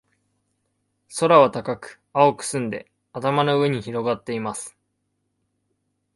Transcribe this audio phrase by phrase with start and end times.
[1.19, 4.75] 空は高く、青く澄んで、頭の上に広がっています。